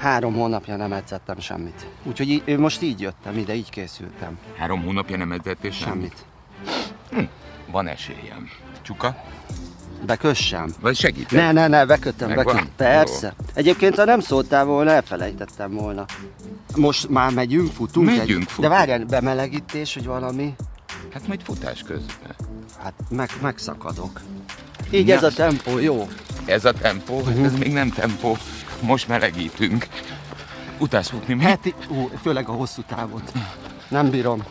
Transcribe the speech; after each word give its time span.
Három 0.00 0.34
hónapja 0.34 0.76
nem 0.76 0.92
edzettem 0.92 1.40
semmit. 1.40 1.86
Úgyhogy 2.02 2.28
í- 2.28 2.56
most 2.58 2.82
így 2.82 3.00
jöttem 3.00 3.36
ide, 3.38 3.54
így 3.54 3.70
készültem. 3.70 4.38
Három 4.58 4.82
hónapja 4.82 5.16
nem 5.16 5.32
edzettél 5.32 5.70
semmit? 5.70 6.14
Semmit. 7.10 7.28
Van 7.70 7.86
esélyem. 7.88 8.48
Csuka? 8.82 9.22
Bekössem. 10.06 10.72
Vagy 10.80 10.96
segítek? 10.96 11.30
Ne, 11.30 11.52
ne, 11.52 11.66
ne, 11.68 11.86
bekötöm, 11.86 12.34
bekötöm. 12.34 12.68
Persze. 12.76 13.34
Egyébként, 13.54 13.96
ha 13.96 14.04
nem 14.04 14.20
szóltál 14.20 14.64
volna, 14.64 14.90
elfelejtettem 14.90 15.72
volna. 15.74 16.04
Most 16.76 17.08
már 17.08 17.32
megyünk, 17.32 17.72
futunk? 17.72 18.06
Megyünk, 18.06 18.40
egy... 18.42 18.48
futunk. 18.48 18.68
De 18.72 18.78
várjál, 18.78 19.04
bemelegítés, 19.04 19.94
hogy 19.94 20.06
valami? 20.06 20.54
Hát 21.12 21.26
majd 21.26 21.40
futás 21.42 21.82
közben. 21.82 22.34
Hát 22.82 22.94
meg, 23.10 23.30
megszakadok. 23.42 24.20
Így 24.90 25.08
Ja. 25.08 25.14
ez 25.16 25.22
a 25.22 25.30
tempó, 25.30 25.78
jó. 25.78 26.08
Ez 26.44 26.64
a 26.64 26.72
tempó, 26.72 27.22
hát 27.24 27.36
ez 27.38 27.54
még 27.58 27.72
nem 27.72 27.90
tempó. 27.90 28.36
Most 28.80 29.08
melegítünk. 29.08 29.86
Utálsz 30.78 31.08
futni 31.08 31.34
mi? 31.34 31.42
Heti, 31.42 31.74
ú, 31.88 32.10
főleg 32.22 32.48
a 32.48 32.52
hosszú 32.52 32.82
távot. 32.82 33.32
Nem 33.88 34.10
bírom. 34.10 34.44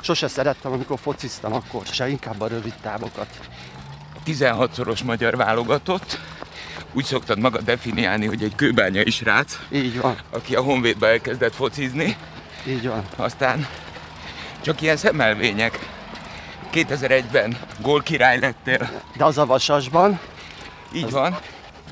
Sose 0.00 0.28
szerettem, 0.28 0.72
amikor 0.72 0.98
fociztam, 0.98 1.52
akkor 1.52 1.82
se, 1.86 2.08
inkább 2.08 2.40
a 2.40 2.46
rövid 2.46 2.74
távokat. 2.82 3.26
16-szoros 4.26 5.02
magyar 5.04 5.36
válogatott. 5.36 6.18
Úgy 6.92 7.04
szoktad 7.04 7.38
magad 7.38 7.62
definiálni, 7.64 8.26
hogy 8.26 8.42
egy 8.42 8.54
kőbányai 8.54 9.10
srác, 9.10 9.58
Így 9.72 10.00
van, 10.00 10.16
aki 10.30 10.54
a 10.54 10.62
Honvédbe 10.62 11.06
elkezdett 11.08 11.54
focizni, 11.54 12.16
így 12.66 12.86
van. 12.86 13.04
aztán 13.16 13.66
csak 14.60 14.80
ilyen 14.80 14.96
szemelvények. 14.96 15.78
2001-ben 16.72 17.56
gólkirály 17.80 18.38
lettél, 18.38 18.90
De 19.16 19.24
az 19.24 19.38
a 19.38 19.46
vasasban, 19.46 20.20
így 20.92 21.10
van. 21.10 21.38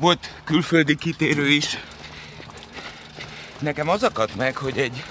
Volt 0.01 0.31
külföldi 0.45 0.97
kitérő 0.97 1.49
is. 1.49 1.79
Nekem 3.59 3.89
az 3.89 4.03
akadt 4.03 4.37
meg, 4.37 4.57
hogy 4.57 4.79
egy 4.79 5.05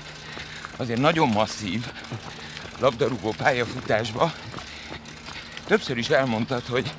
azért 0.78 1.00
nagyon 1.00 1.28
masszív 1.30 1.86
labdarúgó 2.80 3.34
pályafutásba 3.38 4.34
többször 5.66 5.98
is 5.98 6.10
elmondtad, 6.10 6.64
hogy 6.70 6.94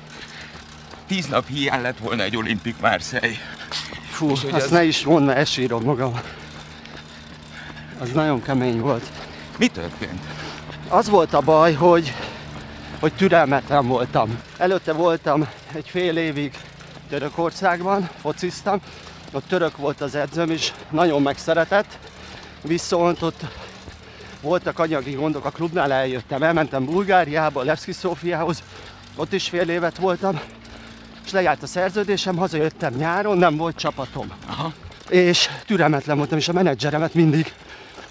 tíz 1.07 1.25
nap 1.25 1.47
hiány 1.47 1.81
lett 1.81 1.97
volna 1.97 2.23
egy 2.23 2.35
olimpik 2.37 2.79
Marseille. 2.79 3.37
fú, 4.09 4.31
És 4.31 4.43
azt 4.43 4.53
az- 4.65 4.69
ne 4.69 4.83
is 4.83 5.03
mondd, 5.05 5.25
mert 5.25 5.37
esírom 5.37 5.83
magam. 5.83 6.19
Az 7.99 8.11
nagyon 8.11 8.41
kemény 8.41 8.79
volt. 8.79 9.11
Mi 9.57 9.67
történt? 9.67 10.21
Az 10.87 11.09
volt 11.09 11.33
a 11.33 11.39
baj, 11.41 11.73
hogy, 11.73 12.13
hogy 12.99 13.13
türelmetlen 13.13 13.87
voltam. 13.87 14.39
Előtte 14.57 14.93
voltam 14.93 15.47
egy 15.73 15.89
fél 15.89 16.17
évig 16.17 16.53
Törökországban, 17.13 18.09
fociztam. 18.21 18.79
Ott 19.31 19.47
török 19.47 19.77
volt 19.77 20.01
az 20.01 20.15
edzőm, 20.15 20.49
és 20.49 20.71
nagyon 20.89 21.21
megszeretett. 21.21 21.97
Viszont 22.61 23.21
ott 23.21 23.41
voltak 24.41 24.79
anyagi 24.79 25.11
gondok 25.11 25.45
a 25.45 25.49
klubnál, 25.49 25.91
eljöttem. 25.91 26.43
Elmentem 26.43 26.85
Bulgáriába, 26.85 27.63
Levski 27.63 27.91
Szófiához, 27.91 28.63
ott 29.15 29.33
is 29.33 29.49
fél 29.49 29.69
évet 29.69 29.97
voltam, 29.97 30.39
és 31.25 31.31
lejárt 31.31 31.63
a 31.63 31.67
szerződésem, 31.67 32.37
hazajöttem 32.37 32.93
nyáron, 32.93 33.37
nem 33.37 33.57
volt 33.57 33.75
csapatom. 33.75 34.31
Aha. 34.47 34.73
És 35.09 35.49
türelmetlen 35.65 36.17
voltam, 36.17 36.37
és 36.37 36.47
a 36.47 36.53
menedzseremet 36.53 37.13
mindig 37.13 37.53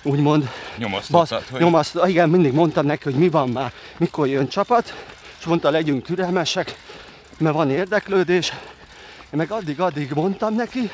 úgymond 0.02 0.50
Nyomasztottad, 0.76 1.44
hogy 1.50 1.60
nyomaszt, 1.60 1.98
igen, 2.06 2.28
mindig 2.28 2.52
mondtam 2.52 2.86
neki, 2.86 3.02
hogy 3.04 3.14
mi 3.14 3.28
van 3.28 3.48
már, 3.48 3.72
mikor 3.96 4.28
jön 4.28 4.48
csapat, 4.48 4.94
és 5.38 5.44
mondta, 5.44 5.70
legyünk 5.70 6.04
türelmesek, 6.04 6.78
mert 7.38 7.54
van 7.54 7.70
érdeklődés. 7.70 8.52
Én 9.32 9.38
meg 9.38 9.50
addig-addig 9.50 10.10
mondtam 10.10 10.54
neki, 10.54 10.90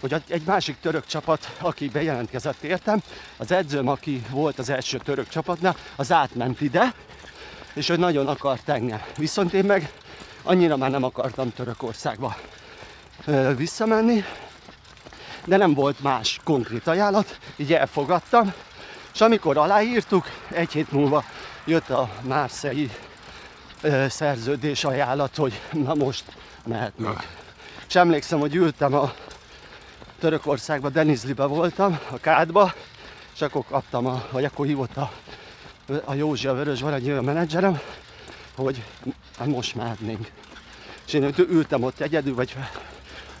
hogy 0.00 0.22
egy 0.28 0.42
másik 0.46 0.76
török 0.80 1.06
csapat, 1.06 1.56
aki 1.60 1.88
bejelentkezett 1.88 2.62
értem, 2.62 3.02
az 3.36 3.50
edzőm, 3.52 3.88
aki 3.88 4.22
volt 4.30 4.58
az 4.58 4.70
első 4.70 4.98
török 4.98 5.28
csapatnál, 5.28 5.76
az 5.96 6.12
átment 6.12 6.60
ide, 6.60 6.94
és 7.74 7.88
ő 7.88 7.96
nagyon 7.96 8.28
akart 8.28 8.68
engem. 8.68 9.02
Viszont 9.16 9.52
én 9.52 9.64
meg 9.64 9.92
annyira 10.42 10.76
már 10.76 10.90
nem 10.90 11.02
akartam 11.02 11.52
Törökországba 11.52 12.36
visszamenni, 13.56 14.24
de 15.44 15.56
nem 15.56 15.74
volt 15.74 16.00
más 16.00 16.40
konkrét 16.44 16.86
ajánlat, 16.86 17.38
így 17.56 17.72
elfogadtam, 17.72 18.52
és 19.14 19.20
amikor 19.20 19.56
aláírtuk, 19.56 20.26
egy 20.50 20.72
hét 20.72 20.92
múlva 20.92 21.24
jött 21.64 21.90
a 21.90 22.10
Márszei 22.20 22.90
szerződés 24.08 24.84
ajánlat, 24.84 25.36
hogy 25.36 25.60
na 25.72 25.94
most 25.94 26.24
mehetnek. 26.64 27.40
És 27.92 27.98
emlékszem, 27.98 28.38
hogy 28.38 28.54
ültem 28.54 28.94
a 28.94 29.12
Törökországba, 30.18 30.88
Denizlibe 30.88 31.44
voltam, 31.44 31.98
a 32.10 32.18
kádba, 32.18 32.74
és 33.34 33.40
akkor 33.40 33.64
kaptam, 33.68 34.06
a, 34.06 34.28
vagy 34.30 34.44
akkor 34.44 34.66
hívott 34.66 34.96
a, 34.96 35.12
a 36.04 36.14
Józsi, 36.14 36.46
a 36.46 36.54
Vörös 36.54 36.80
van 36.80 36.92
egy 36.92 37.08
olyan 37.08 37.24
menedzserem, 37.24 37.80
hogy 38.54 38.84
hát 39.38 39.46
most 39.46 39.74
mehetnénk. 39.74 40.30
És 41.06 41.12
én 41.12 41.34
ültem 41.36 41.82
ott 41.82 42.00
egyedül, 42.00 42.34
vagy 42.34 42.56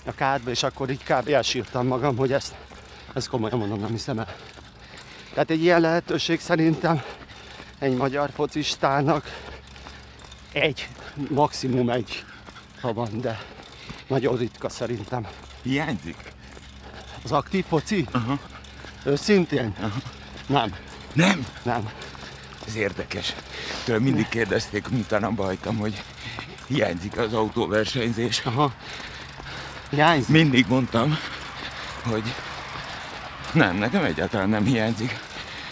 a 0.06 0.14
kádba, 0.14 0.50
és 0.50 0.62
akkor 0.62 0.90
így 0.90 1.04
kb. 1.04 1.28
elsírtam 1.28 1.86
magam, 1.86 2.16
hogy 2.16 2.32
ezt, 2.32 2.54
ezt 3.14 3.28
komolyan 3.28 3.58
mondom, 3.58 3.80
nem 3.80 3.90
hiszem 3.90 4.18
el. 4.18 4.36
Tehát 5.32 5.50
egy 5.50 5.62
ilyen 5.62 5.80
lehetőség 5.80 6.40
szerintem 6.40 7.02
egy 7.78 7.96
magyar 7.96 8.30
focistának 8.30 9.24
egy, 10.52 10.88
maximum 11.28 11.90
egy, 11.90 12.24
ha 12.80 12.92
van, 12.92 13.20
de 13.20 13.38
nagyon 14.06 14.36
ritka 14.36 14.68
szerintem. 14.68 15.26
hiányzik. 15.62 16.16
Az 17.24 17.32
aktív 17.32 17.64
foci? 17.68 18.06
Aha. 18.12 18.38
Őszintén? 19.04 19.74
Nem, 20.46 20.74
Nem, 21.12 21.46
nem. 21.62 21.90
ez 22.66 22.76
érdekes. 22.76 23.34
Tőlem 23.84 24.02
mindig 24.02 24.28
kérdezték, 24.28 24.88
miután 24.88 25.24
abba 25.24 25.44
hagytam, 25.44 25.76
hogy 25.76 26.02
hiányzik 26.66 27.16
az 27.18 27.32
autóversenyzés. 27.34 28.40
Aha. 28.44 28.72
Hiányzik? 29.90 30.28
Mindig 30.28 30.66
mondtam, 30.68 31.18
hogy 32.02 32.22
nem, 33.52 33.76
nekem 33.76 34.04
egyáltalán 34.04 34.48
nem 34.48 34.64
hiányzik. 34.64 35.18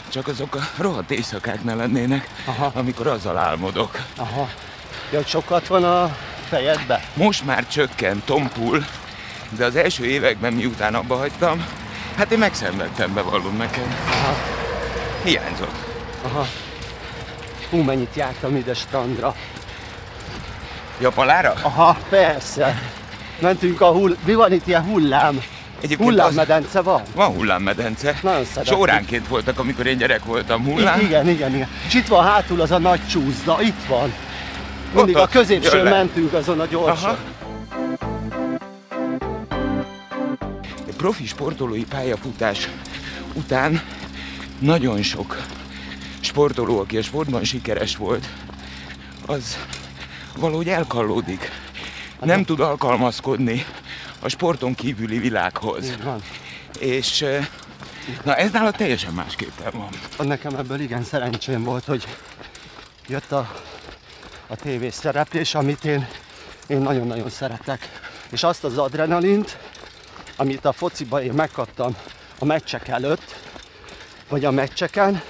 Csak 0.08 0.26
azok 0.28 0.54
a 0.54 0.60
rohadt 0.76 1.10
éjszakák 1.10 1.64
ne 1.64 1.74
lennének, 1.74 2.28
Aha. 2.44 2.70
amikor 2.74 3.06
azzal 3.06 3.38
álmodok. 3.38 4.04
Aha. 4.16 4.48
Ja, 5.12 5.24
sokat 5.24 5.66
van 5.66 5.84
a 5.84 6.16
fejedbe? 6.50 7.00
Most 7.14 7.44
már 7.44 7.66
csökkent, 7.66 8.24
tompul, 8.24 8.84
de 9.56 9.64
az 9.64 9.76
első 9.76 10.04
években 10.04 10.52
miután 10.52 10.94
abba 10.94 11.16
hagytam, 11.16 11.64
hát 12.16 12.32
én 12.32 12.38
megszenvedtem, 12.38 13.14
bevallom 13.14 13.56
neked. 13.56 13.86
Aha. 14.10 14.34
Hiányzott. 15.24 15.74
Aha. 16.22 16.46
Hú, 17.70 17.82
mennyit 17.82 18.14
jártam 18.16 18.56
ide 18.56 18.74
strandra. 18.74 19.34
Japalára? 21.00 21.52
Aha, 21.62 21.96
persze. 22.08 22.80
Mentünk 23.40 23.80
a 23.80 23.86
hull... 23.86 24.16
Mi 24.24 24.34
van 24.34 24.52
itt 24.52 24.66
ilyen 24.66 24.82
hullám? 24.82 25.40
Egyébként 25.80 26.10
Hullámmedence 26.10 26.80
van? 26.80 27.00
Az... 27.00 27.08
Van 27.14 27.34
hullámmedence. 27.34 28.18
Nagyon 28.22 28.40
És 28.40 28.46
szeretjük. 28.48 28.78
óránként 28.78 29.28
voltak, 29.28 29.58
amikor 29.58 29.86
én 29.86 29.96
gyerek 29.96 30.24
voltam 30.24 30.64
hullám. 30.64 31.00
I- 31.00 31.04
igen, 31.04 31.28
igen, 31.28 31.54
igen. 31.54 31.68
És 31.86 31.94
itt 31.94 32.06
van 32.06 32.24
hátul 32.24 32.60
az 32.60 32.70
a 32.70 32.78
nagy 32.78 33.06
csúszda, 33.08 33.62
itt 33.62 33.84
van. 33.88 34.12
Mindig 34.94 35.16
a 35.16 35.28
le. 35.72 35.90
mentünk 35.90 36.32
azon 36.32 36.60
a 36.60 36.66
gyorsan. 36.66 37.10
Aha. 37.10 37.18
A 40.88 40.92
profi 40.96 41.26
sportolói 41.26 41.84
pályafutás 41.84 42.68
után 43.34 43.82
nagyon 44.58 45.02
sok 45.02 45.36
sportoló, 46.20 46.78
aki 46.78 46.96
a 46.96 47.02
sportban 47.02 47.44
sikeres 47.44 47.96
volt, 47.96 48.26
az 49.26 49.58
valahogy 50.36 50.68
elkallódik. 50.68 51.50
Nem 52.20 52.44
tud 52.44 52.60
alkalmazkodni 52.60 53.64
a 54.20 54.28
sporton 54.28 54.74
kívüli 54.74 55.18
világhoz. 55.18 55.96
És 56.78 57.24
na 58.24 58.36
ez 58.36 58.50
nála 58.50 58.70
teljesen 58.70 59.12
másképpen 59.12 59.72
van. 59.72 60.26
Nekem 60.26 60.54
ebből 60.54 60.80
igen 60.80 61.04
szerencsém 61.04 61.64
volt, 61.64 61.84
hogy 61.84 62.06
jött 63.08 63.32
a, 63.32 63.50
a 64.50 64.56
tévés 64.56 64.94
szereplés, 64.94 65.54
amit 65.54 65.84
én, 65.84 66.08
én 66.66 66.78
nagyon-nagyon 66.78 67.30
szeretek. 67.30 67.88
És 68.30 68.42
azt 68.42 68.64
az 68.64 68.78
adrenalint, 68.78 69.58
amit 70.36 70.64
a 70.64 70.72
fociba 70.72 71.22
én 71.22 71.32
megkaptam 71.32 71.96
a 72.38 72.44
meccsek 72.44 72.88
előtt, 72.88 73.40
vagy 74.28 74.44
a 74.44 74.50
meccseken, 74.50 75.22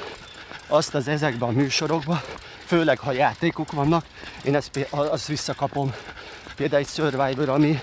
azt 0.66 0.94
az 0.94 1.08
ezekben 1.08 1.48
a 1.48 1.52
műsorokban, 1.52 2.20
főleg 2.64 2.98
ha 2.98 3.12
játékok 3.12 3.72
vannak, 3.72 4.04
én 4.42 4.54
ezt, 4.54 4.86
azt 4.90 5.26
visszakapom. 5.26 5.94
Például 6.56 6.82
egy 6.82 6.88
Survivor, 6.88 7.48
ami 7.48 7.80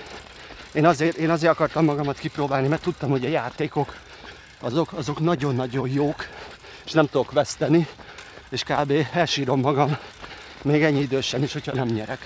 én 0.72 0.86
azért, 0.86 1.16
én 1.16 1.30
azért 1.30 1.52
akartam 1.52 1.84
magamat 1.84 2.18
kipróbálni, 2.18 2.68
mert 2.68 2.82
tudtam, 2.82 3.10
hogy 3.10 3.24
a 3.24 3.28
játékok 3.28 3.96
azok, 4.60 4.92
azok 4.92 5.20
nagyon-nagyon 5.20 5.88
jók, 5.88 6.26
és 6.84 6.92
nem 6.92 7.06
tudok 7.06 7.32
veszteni, 7.32 7.88
és 8.50 8.62
kb. 8.62 8.92
elsírom 9.12 9.60
magam 9.60 9.98
Még 10.62 10.82
ennyi 10.82 11.00
idősen 11.00 11.42
is, 11.42 11.52
hogyha 11.52 11.72
nem 11.72 11.86
nyerek. 11.86 12.18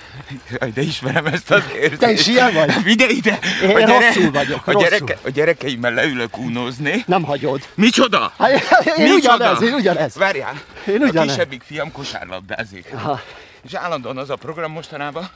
Jaj, 0.50 0.70
de 0.70 0.80
ismerem 0.82 1.26
ezt 1.26 1.50
az 1.50 1.62
érzést. 1.76 1.98
Te 2.00 2.10
is 2.10 2.26
ilyen 2.26 2.52
vagy? 2.52 2.72
Figyelj 2.84 3.12
ide! 3.12 3.38
Én 3.62 3.86
rosszul 3.86 4.30
vagyok, 4.30 4.66
a, 4.66 4.72
rosszul. 4.72 4.88
gyereke, 4.88 5.18
a 5.24 5.30
gyerekeimmel 5.30 5.92
leülök 5.92 6.38
únozni. 6.38 7.02
Nem 7.06 7.22
hagyod. 7.22 7.68
Micsoda? 7.74 8.32
Hát, 8.38 8.50
én 8.98 9.12
Micsoda? 9.12 9.34
ugyanez, 9.34 9.62
én 9.62 9.72
ugyanez. 9.74 10.14
Várjál, 10.16 10.60
Én 10.86 11.02
a 11.02 11.04
ugyanez. 11.06 11.28
kisebbik 11.32 11.62
fiam 11.62 11.92
kosárlabdázik. 11.92 12.86
Aha, 12.94 13.20
És 13.64 13.74
állandóan 13.74 14.16
az 14.18 14.30
a 14.30 14.36
program 14.36 14.72
mostanában, 14.72 15.28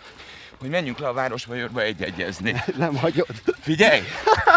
hogy 0.61 0.69
menjünk 0.69 0.99
le 0.99 1.09
a 1.09 1.13
Városvajorba 1.13 1.83
egyegyezni. 1.83 2.63
nem 2.77 2.97
hagyod. 2.97 3.27
Figyelj! 3.61 4.01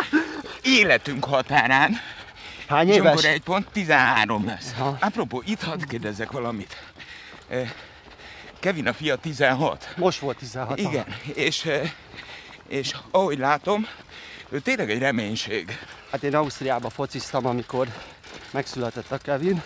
Életünk 0.63 1.25
határán, 1.25 1.99
Hány 2.67 2.87
és 2.89 2.95
éves? 2.95 3.07
amikor 3.07 3.25
egy 3.25 3.41
pont 3.41 3.67
13 3.73 4.45
lesz. 4.45 4.73
Apropó, 4.99 5.43
itt 5.45 5.61
hadd 5.63 5.87
kérdezzek 5.89 6.31
valamit. 6.31 6.77
Kevin 8.59 8.87
a 8.87 8.93
fia 8.93 9.15
16. 9.15 9.93
Most 9.97 10.19
volt 10.19 10.37
16. 10.37 10.79
Igen, 10.79 11.05
és, 11.33 11.65
eh, 11.65 11.91
és 12.67 12.95
ahogy 13.11 13.37
látom, 13.37 13.87
ő 14.49 14.59
tényleg 14.59 14.89
egy 14.89 14.99
reménység. 14.99 15.77
Hát 16.11 16.23
én 16.23 16.35
Ausztriába 16.35 16.89
fociztam, 16.89 17.45
amikor 17.45 17.87
megszületett 18.51 19.11
a 19.11 19.17
Kevin. 19.17 19.61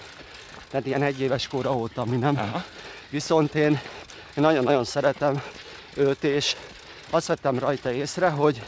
Tehát 0.70 0.86
ilyen 0.86 1.04
egy 1.04 1.22
éves 1.22 1.48
kora 1.48 1.76
óta 1.76 2.06
mi 2.06 2.16
nem. 2.16 2.38
Aha. 2.38 2.64
Viszont 3.10 3.56
én, 3.56 3.72
én 4.36 4.44
nagyon-nagyon 4.44 4.84
szeretem 4.84 5.42
őt, 5.96 6.24
és 6.24 6.56
azt 7.10 7.28
vettem 7.28 7.60
rajta 7.60 7.92
észre, 7.92 8.30
hogy 8.30 8.62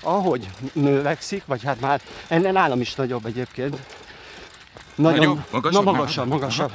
ahogy 0.00 0.48
növekszik, 0.72 1.42
vagy 1.46 1.62
hát 1.62 1.80
már 1.80 2.00
ennél 2.28 2.52
nálam 2.52 2.80
is 2.80 2.94
nagyobb 2.94 3.26
egyébként. 3.26 3.76
Nagyon, 4.94 5.18
Nagyobb? 5.18 5.44
Magasabb 5.50 5.84
Na, 5.84 5.92
magasabb, 5.92 6.28
magasabb. 6.28 6.72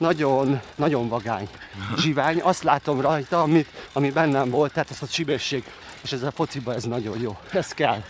Nagyon, 0.00 0.60
nagyon 0.74 1.08
vagány, 1.08 1.48
zsivány. 1.96 2.40
Azt 2.40 2.62
látom 2.62 3.00
rajta, 3.00 3.42
amit, 3.42 3.68
ami 3.92 4.10
bennem 4.10 4.50
volt, 4.50 4.72
tehát 4.72 4.90
ez 4.90 5.02
a 5.02 5.06
csibészség. 5.06 5.64
És 6.02 6.12
ez 6.12 6.22
a 6.22 6.30
fociba 6.30 6.74
ez 6.74 6.84
nagyon 6.84 7.20
jó. 7.20 7.38
Ez 7.52 7.72
kell. 7.72 8.02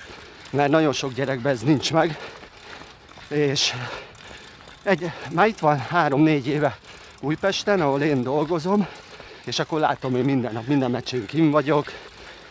Mert 0.50 0.70
nagyon 0.70 0.92
sok 0.92 1.12
gyerekben 1.12 1.52
ez 1.52 1.60
nincs 1.60 1.92
meg. 1.92 2.18
És 3.28 3.72
egy, 4.82 5.10
már 5.30 5.46
itt 5.46 5.58
van 5.58 5.78
három-négy 5.78 6.46
éve 6.46 6.78
Újpesten, 7.20 7.80
ahol 7.80 8.00
én 8.02 8.22
dolgozom, 8.22 8.86
és 9.44 9.58
akkor 9.58 9.80
látom, 9.80 10.12
hogy 10.12 10.24
minden 10.24 10.52
nap, 10.52 10.66
minden 10.66 10.90
meccsén 10.90 11.26
kim 11.26 11.50
vagyok, 11.50 11.92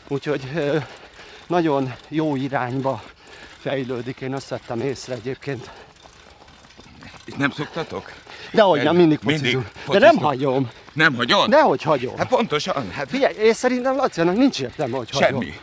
úgyhogy 0.07 0.51
nagyon 1.47 1.93
jó 2.07 2.35
irányba 2.35 3.03
fejlődik, 3.59 4.21
én 4.21 4.33
azt 4.33 4.49
vettem 4.49 4.81
észre 4.81 5.13
egyébként. 5.13 5.71
És 7.25 7.33
nem 7.37 7.51
szoktatok? 7.51 8.11
De 8.51 8.61
hogy 8.61 8.83
nem, 8.83 8.95
mindig 8.95 9.19
Mindig 9.23 9.41
focizunk. 9.51 9.71
De 9.91 9.99
nem 9.99 10.17
hagyom, 10.17 10.69
Nem 10.93 11.15
hagyod? 11.15 11.49
de 11.49 11.61
hogy 11.61 11.81
hagyom. 11.81 12.17
Hát 12.17 12.27
pontosan, 12.27 12.91
hát 12.91 13.09
Figyelj, 13.09 13.35
én 13.35 13.53
szerintem 13.53 13.95
Laciának 13.95 14.35
nincs 14.35 14.59
értelme, 14.61 14.97
hogy 14.97 15.09
hagyom. 15.09 15.41
semmi. 15.41 15.59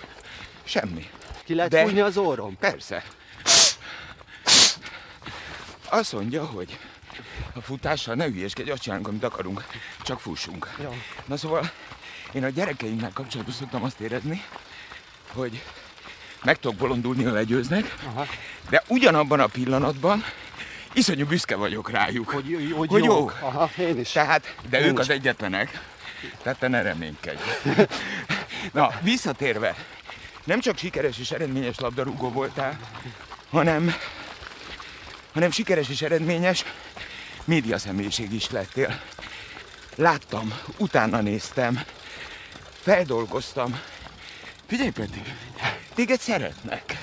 Semmi. 0.65 1.07
Ki 1.45 1.55
lehet 1.55 1.71
De- 1.71 1.83
fújni 1.83 2.01
az 2.01 2.17
orrom? 2.17 2.57
Persze. 2.61 3.03
Azt 5.89 6.13
mondja, 6.13 6.45
hogy 6.45 6.79
a 7.55 7.61
futással 7.61 8.15
ne 8.15 8.25
hülyeskedj, 8.25 8.71
azt 8.71 8.83
csinálunk, 8.83 9.09
amit 9.09 9.25
akarunk, 9.25 9.65
csak 10.03 10.21
fussunk. 10.21 10.75
Jó. 10.83 10.95
Na 11.27 11.37
szóval 11.37 11.71
én 12.33 12.45
a 12.45 12.49
gyerekeimmel 12.49 13.11
kapcsolatban 13.15 13.55
szoktam 13.55 13.85
azt 13.85 14.01
érezni, 14.01 14.43
hogy 15.33 15.63
meg 16.45 16.59
tudok 16.59 16.77
bolondulni, 16.77 17.25
ha 17.25 17.33
legyőznek, 17.33 17.95
Aha. 18.07 18.27
de 18.71 18.83
ugyanabban 18.89 19.41
a 19.41 19.47
pillanatban 19.47 20.25
iszonyú 20.97 21.27
büszke 21.27 21.57
vagyok 21.57 21.91
rájuk. 21.91 22.29
Hogy, 22.31 22.45
hogy, 22.55 22.73
hogy, 22.77 22.89
Hogy 22.89 23.05
jó. 23.05 23.31
Aha, 23.41 23.71
én 23.79 23.99
is. 23.99 24.11
Tehát, 24.11 24.55
de 24.71 24.81
Én 24.81 24.87
ők 24.87 24.93
is. 24.93 24.99
az 24.99 25.11
egyetlenek, 25.11 25.81
tehát 26.43 26.59
te 26.59 26.69
ne 26.69 26.83
reménykedj. 26.83 27.43
Na, 28.73 28.91
visszatérve, 29.01 29.77
nem 30.45 30.61
csak 30.61 30.79
sikeres 30.79 31.19
és 31.19 31.31
eredményes 31.31 31.79
labdarúgó 31.79 32.31
voltál, 32.31 32.79
hanem, 33.51 33.95
hanem 35.33 35.51
sikeres 35.51 35.89
és 35.89 36.03
eredményes 36.03 36.65
média 37.45 37.79
személyiség 37.79 38.33
is 38.33 38.51
lettél. 38.51 39.01
Láttam, 39.95 40.59
utána 40.77 41.21
néztem, 41.21 41.81
feldolgoztam. 42.81 43.81
Figyelj, 44.67 44.91
Peti, 44.91 45.23
téged 45.95 46.21
szeretnek. 46.21 47.01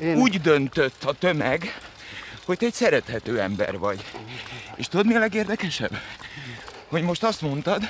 Én, 0.00 0.16
Úgy 0.16 0.40
döntött 0.40 1.04
a 1.04 1.12
tömeg, 1.12 1.74
hogy 2.44 2.58
te 2.58 2.66
egy 2.66 2.74
szerethető 2.74 3.40
ember 3.40 3.78
vagy. 3.78 4.04
És 4.74 4.88
tudod 4.88 5.06
mi 5.06 5.14
a 5.14 5.18
legérdekesebb? 5.18 5.98
Hogy 6.88 7.02
most 7.02 7.24
azt 7.24 7.40
mondtad, 7.40 7.82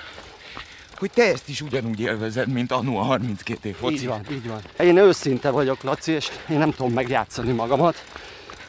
hogy 0.96 1.10
te 1.10 1.22
ezt 1.22 1.48
is 1.48 1.60
ugyanúgy 1.60 2.00
élvezed, 2.00 2.48
mint 2.48 2.72
annó 2.72 2.98
a 2.98 3.02
32 3.02 3.68
év 3.68 3.76
foci. 3.76 3.94
Így 3.94 4.06
van, 4.06 4.26
így 4.30 4.48
van. 4.48 4.60
Én 4.78 4.96
őszinte 4.96 5.50
vagyok, 5.50 5.82
Laci, 5.82 6.12
és 6.12 6.30
én 6.48 6.58
nem 6.58 6.70
tudom 6.70 6.92
megjátszani 6.92 7.52
magamat. 7.52 8.04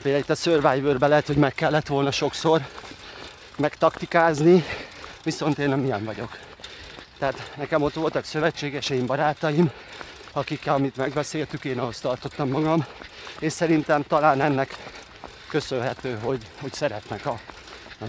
Például 0.01 0.23
itt 0.23 0.29
a 0.29 0.35
Survivor-ben 0.35 1.09
lehet, 1.09 1.27
hogy 1.27 1.35
meg 1.35 1.53
kellett 1.53 1.87
volna 1.87 2.11
sokszor 2.11 2.61
megtaktikázni, 3.57 4.63
viszont 5.23 5.57
én 5.57 5.69
nem 5.69 5.85
ilyen 5.85 6.03
vagyok. 6.03 6.37
Tehát 7.19 7.51
nekem 7.57 7.81
ott 7.81 7.93
voltak 7.93 8.25
szövetségeseim, 8.25 9.05
barátaim, 9.05 9.71
akikkel, 10.31 10.73
amit 10.73 10.97
megbeszéltük, 10.97 11.65
én 11.65 11.79
ahhoz 11.79 11.99
tartottam 11.99 12.49
magam, 12.49 12.85
és 13.39 13.53
szerintem 13.53 14.03
talán 14.07 14.41
ennek 14.41 14.75
köszönhető, 15.53 16.17
hogy, 16.21 16.41
hogy 16.61 16.73
szeretnek 16.73 17.25
a, 17.25 17.39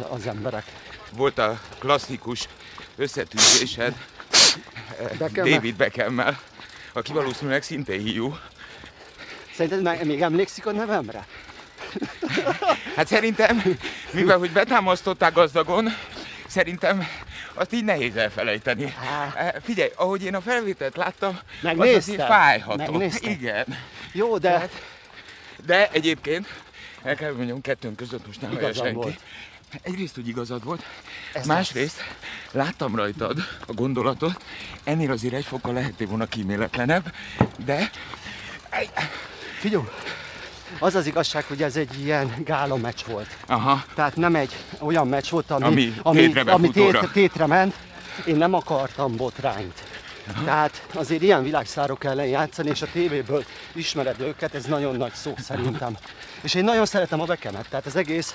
az 0.08 0.26
emberek. 0.26 0.64
Volt 1.12 1.38
a 1.38 1.60
klasszikus 1.78 2.48
összetűzésed 2.96 3.94
Beckham-mel? 5.18 5.54
David 5.54 5.76
Beckham-mel, 5.76 6.40
aki 6.92 7.12
valószínűleg 7.12 7.62
szintén 7.62 8.00
hiú. 8.00 8.36
Szerinted 9.54 10.06
még 10.06 10.22
emlékszik 10.22 10.66
a 10.66 10.72
nevemre? 10.72 11.26
Hát 12.96 13.06
szerintem, 13.06 13.62
mivel 14.10 14.38
hogy 14.38 14.50
betámasztották 14.50 15.32
gazdagon, 15.32 15.88
szerintem 16.46 17.06
azt 17.54 17.72
így 17.72 17.84
nehéz 17.84 18.16
elfelejteni. 18.16 18.94
Á. 19.10 19.32
Eh, 19.36 19.52
Figyelj, 19.62 19.90
ahogy 19.94 20.22
én 20.22 20.34
a 20.34 20.40
felvételt 20.40 20.96
láttam, 20.96 21.30
az 21.30 21.62
Megnézted? 21.62 21.96
azért 21.96 22.26
fájhatott. 22.26 22.90
Megnézted? 22.90 23.30
Igen. 23.30 23.66
Jó, 24.12 24.38
de 24.38 24.68
De 25.66 25.88
egyébként, 25.90 26.46
el 27.04 27.14
kell 27.14 27.32
mondjam, 27.32 27.60
kettőnk 27.60 27.96
között 27.96 28.26
most 28.26 28.40
nem 28.40 28.52
Igazam 28.52 28.84
senki. 28.84 28.94
volt. 28.94 29.20
Egyrészt, 29.82 30.14
hogy 30.14 30.28
igazad 30.28 30.64
volt, 30.64 30.82
Ez 31.32 31.46
másrészt 31.46 32.00
láttam 32.52 32.96
rajtad 32.96 33.38
a 33.66 33.72
gondolatot, 33.72 34.44
ennél 34.84 35.10
azért 35.10 35.34
egy 35.34 35.44
fokkal 35.44 35.72
lehetné 35.72 36.04
volna 36.04 36.26
kíméletlenebb, 36.26 37.12
de 37.64 37.90
Figyelj, 39.58 39.84
az 40.78 40.94
az 40.94 41.06
igazság, 41.06 41.44
hogy 41.44 41.62
ez 41.62 41.76
egy 41.76 42.00
ilyen 42.04 42.34
gála 42.44 42.76
meccs 42.76 43.00
volt. 43.06 43.36
aha, 43.46 43.84
Tehát 43.94 44.16
nem 44.16 44.34
egy 44.34 44.56
olyan 44.78 45.08
meccs 45.08 45.28
volt, 45.30 45.50
ami, 45.50 45.64
Ami 45.64 45.94
ami, 46.02 46.18
tétre 46.20 46.52
ami 46.52 46.70
tét, 46.70 47.08
tétre 47.12 47.46
ment. 47.46 47.74
Én 48.26 48.36
nem 48.36 48.54
akartam 48.54 49.16
botrányt. 49.16 49.82
Tehát 50.44 50.86
azért 50.94 51.22
ilyen 51.22 51.42
világszárok 51.42 52.04
ellen 52.04 52.26
játszani, 52.26 52.68
és 52.68 52.82
a 52.82 52.86
tévéből 52.92 53.44
ismered 53.72 54.20
őket, 54.20 54.54
ez 54.54 54.64
nagyon 54.64 54.96
nagy 54.96 55.12
szó 55.12 55.34
szerintem. 55.38 55.96
És 56.44 56.54
én 56.54 56.64
nagyon 56.64 56.86
szeretem 56.86 57.20
a 57.20 57.24
bekemet, 57.24 57.68
tehát 57.68 57.86
az 57.86 57.96
egész 57.96 58.34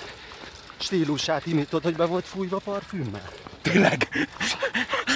stílusát 0.80 1.46
imítod, 1.46 1.84
hogy 1.84 1.96
be 1.96 2.06
volt 2.06 2.26
fújva 2.28 2.58
parfümmel. 2.58 3.30
tényleg, 3.62 4.28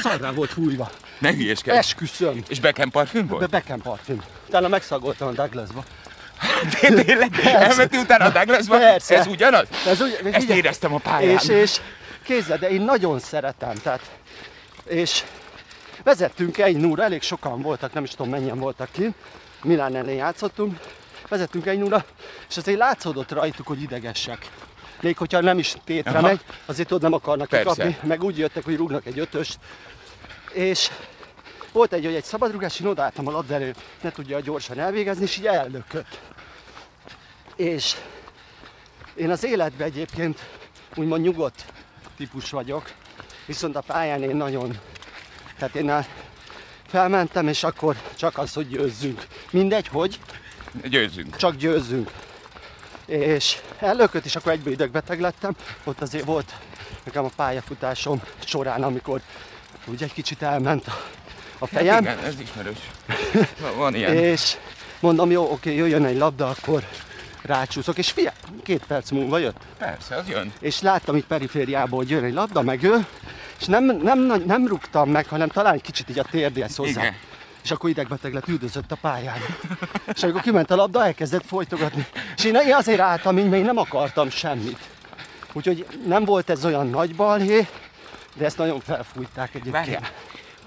Szarrá 0.01 0.31
volt 0.31 0.51
fújva. 0.51 0.91
ne 1.19 1.31
hülyeskedj. 1.33 1.77
Esküszöm. 1.77 2.43
És 2.47 2.59
Beckham 2.59 2.89
parfüm 2.89 3.27
Be 3.27 3.33
volt? 3.33 3.49
Beckham 3.49 3.81
parfüm. 3.81 4.21
Utána 4.47 4.67
megszagoltam 4.67 5.27
a 5.27 5.31
Douglasba. 5.31 5.83
Tényleg? 6.79 7.39
Elmentél 7.43 7.99
utána 7.99 8.25
a 8.25 8.29
Douglasba? 8.29 8.77
Persze. 8.77 9.17
Ez 9.17 9.27
ugyanaz? 9.27 9.67
Ez 9.87 10.01
úgy, 10.01 10.19
Ezt 10.23 10.39
figyelj, 10.39 10.57
éreztem 10.57 10.93
a 10.93 10.97
pályán. 10.97 11.33
És, 11.37 11.47
és 11.47 11.77
kézzel, 12.23 12.57
de 12.57 12.69
én 12.69 12.81
nagyon 12.81 13.19
szeretem, 13.19 13.73
tehát, 13.75 14.01
és 14.85 15.23
vezettünk 16.03 16.57
egy 16.57 16.77
núra, 16.77 17.03
elég 17.03 17.21
sokan 17.21 17.61
voltak, 17.61 17.93
nem 17.93 18.03
is 18.03 18.09
tudom 18.09 18.29
mennyien 18.31 18.59
voltak 18.59 18.89
ki, 18.91 19.13
Milán 19.63 19.95
ellen 19.95 20.13
játszottunk, 20.13 20.79
vezettünk 21.33 21.65
egy 21.65 21.79
núra, 21.79 22.05
és 22.49 22.57
azért 22.57 22.77
látszódott 22.77 23.31
rajtuk, 23.31 23.67
hogy 23.67 23.81
idegesek. 23.81 24.49
Még 25.01 25.17
hogyha 25.17 25.41
nem 25.41 25.57
is 25.57 25.75
tétre 25.83 26.17
Aha. 26.17 26.27
megy, 26.27 26.39
azért 26.65 26.91
ott 26.91 27.01
nem 27.01 27.13
akarnak 27.13 27.47
Persze. 27.49 27.69
kikapni, 27.69 28.07
meg 28.07 28.23
úgy 28.23 28.37
jöttek, 28.37 28.63
hogy 28.63 28.75
rúgnak 28.75 29.05
egy 29.05 29.19
ötöst. 29.19 29.59
És 30.53 30.89
volt 31.71 31.93
egy, 31.93 32.05
hogy 32.05 32.15
egy 32.15 32.23
szabadrugás, 32.23 32.79
én 32.79 32.87
odaálltam 32.87 33.27
a 33.27 33.31
labda 33.31 33.53
elő, 33.53 33.75
ne 34.01 34.11
tudja 34.11 34.39
gyorsan 34.39 34.79
elvégezni, 34.79 35.23
és 35.23 35.37
így 35.37 35.45
ellökött. 35.45 36.19
És 37.55 37.95
én 39.15 39.29
az 39.29 39.43
életben 39.43 39.87
egyébként 39.87 40.39
úgymond 40.95 41.21
nyugodt 41.23 41.65
típus 42.17 42.49
vagyok, 42.49 42.91
viszont 43.45 43.75
a 43.75 43.81
pályán 43.81 44.23
én 44.23 44.35
nagyon, 44.35 44.77
tehát 45.57 45.75
én 45.75 45.89
el- 45.89 46.07
felmentem, 46.87 47.47
és 47.47 47.63
akkor 47.63 47.95
csak 48.15 48.37
az, 48.37 48.53
hogy 48.53 48.67
győzzünk. 48.67 49.27
Mindegy, 49.51 49.87
hogy, 49.87 50.19
Győzzünk. 50.83 51.35
csak 51.35 51.55
győzzünk. 51.55 52.11
és 53.05 53.57
ellökött, 53.79 54.25
és 54.25 54.35
akkor 54.35 54.51
egyből 54.51 54.73
idegbeteg 54.73 55.19
lettem. 55.19 55.55
Ott 55.83 56.01
azért 56.01 56.25
volt 56.25 56.53
nekem 57.03 57.25
a 57.25 57.29
pályafutásom 57.35 58.21
során, 58.45 58.83
amikor 58.83 59.21
úgy 59.85 60.03
egy 60.03 60.13
kicsit 60.13 60.41
elment 60.41 60.87
a, 60.87 61.01
a 61.57 61.67
fejem. 61.67 62.05
Hát 62.05 62.15
igen, 62.15 62.25
ez 62.25 62.39
ismerős. 62.39 62.77
Van- 63.75 63.95
ilyen. 63.95 64.13
És 64.17 64.57
mondom, 64.99 65.31
jó, 65.31 65.51
oké, 65.51 65.75
jöjjön 65.75 66.05
egy 66.05 66.17
labda, 66.17 66.47
akkor 66.47 66.83
rácsúszok, 67.41 67.97
és 67.97 68.11
fia, 68.11 68.33
két 68.63 68.83
perc 68.87 69.11
múlva 69.11 69.37
jött. 69.37 69.57
Persze, 69.77 70.15
az 70.15 70.27
jön. 70.27 70.53
És 70.59 70.81
láttam 70.81 71.15
itt 71.15 71.25
perifériából, 71.25 71.97
hogy 71.97 72.09
jön 72.09 72.23
egy 72.23 72.33
labda, 72.33 72.61
meg 72.61 72.83
ő, 72.83 73.05
és 73.59 73.65
nem, 73.65 73.83
nem, 73.83 74.19
nem, 74.19 74.43
nem 74.45 74.67
rúgtam 74.67 75.09
meg, 75.09 75.27
hanem 75.27 75.47
talán 75.47 75.73
egy 75.73 75.81
kicsit 75.81 76.09
így 76.09 76.19
a 76.19 76.23
térdéhez 76.31 76.75
hozzá. 76.75 77.01
Igen. 77.01 77.15
És 77.63 77.71
akkor 77.71 77.89
idegbeteg 77.89 78.33
lett, 78.33 78.47
üldözött 78.47 78.91
a 78.91 78.97
pályán. 79.01 79.37
és 80.13 80.23
amikor 80.23 80.41
kiment 80.41 80.71
a 80.71 80.75
labda, 80.75 81.05
elkezdett 81.05 81.45
folytogatni. 81.45 82.05
És 82.37 82.43
én, 82.43 82.55
azért 82.71 82.99
álltam, 82.99 83.37
így, 83.37 83.53
én 83.53 83.65
nem 83.65 83.77
akartam 83.77 84.29
semmit. 84.29 84.79
Úgyhogy 85.53 85.85
nem 86.05 86.25
volt 86.25 86.49
ez 86.49 86.65
olyan 86.65 86.89
nagy 86.89 87.15
balhé, 87.15 87.67
de 88.35 88.45
ezt 88.45 88.57
nagyon 88.57 88.79
felfújták 88.79 89.49
egyébként. 89.49 89.73
Várjál, 89.73 90.09